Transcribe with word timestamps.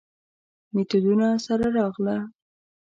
میتودونو 0.73 1.27
سره 1.45 1.65
راغله. 1.77 2.17